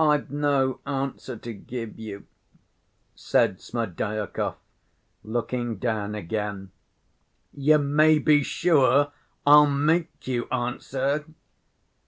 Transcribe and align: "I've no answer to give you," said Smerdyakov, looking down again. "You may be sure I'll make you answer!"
"I've 0.00 0.32
no 0.32 0.80
answer 0.84 1.36
to 1.36 1.52
give 1.52 1.96
you," 1.96 2.26
said 3.14 3.60
Smerdyakov, 3.60 4.56
looking 5.22 5.76
down 5.76 6.16
again. 6.16 6.72
"You 7.52 7.78
may 7.78 8.18
be 8.18 8.42
sure 8.42 9.12
I'll 9.46 9.68
make 9.70 10.26
you 10.26 10.48
answer!" 10.50 11.24